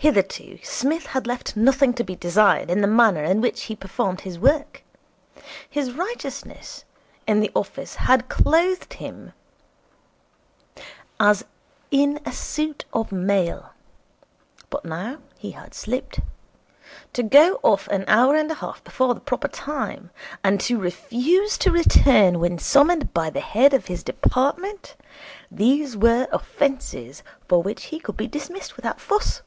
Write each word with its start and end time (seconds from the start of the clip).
Hitherto 0.00 0.60
Psmith 0.62 1.06
had 1.06 1.26
left 1.26 1.56
nothing 1.56 1.92
to 1.94 2.04
be 2.04 2.14
desired 2.14 2.70
in 2.70 2.82
the 2.82 2.86
manner 2.86 3.24
in 3.24 3.40
which 3.40 3.62
he 3.64 3.74
performed 3.74 4.20
his 4.20 4.38
work. 4.38 4.84
His 5.68 5.90
righteousness 5.90 6.84
in 7.26 7.40
the 7.40 7.50
office 7.52 7.96
had 7.96 8.28
clothed 8.28 8.92
him 8.94 9.32
as 11.18 11.44
in 11.90 12.20
a 12.24 12.30
suit 12.30 12.84
of 12.92 13.10
mail. 13.10 13.70
But 14.70 14.84
now 14.84 15.18
he 15.36 15.50
had 15.50 15.74
slipped. 15.74 16.20
To 17.14 17.24
go 17.24 17.58
off 17.64 17.88
an 17.88 18.04
hour 18.06 18.36
and 18.36 18.52
a 18.52 18.60
half 18.62 18.84
before 18.84 19.14
the 19.14 19.20
proper 19.20 19.48
time, 19.48 20.10
and 20.44 20.60
to 20.60 20.78
refuse 20.78 21.58
to 21.58 21.72
return 21.72 22.38
when 22.38 22.60
summoned 22.60 23.12
by 23.12 23.30
the 23.30 23.40
head 23.40 23.74
of 23.74 23.86
his 23.86 24.04
department 24.04 24.94
these 25.50 25.96
were 25.96 26.28
offences 26.30 27.24
for 27.48 27.60
which 27.64 27.86
he 27.86 27.98
could 27.98 28.16
be 28.16 28.28
dismissed 28.28 28.76
without 28.76 29.00
fuss. 29.00 29.42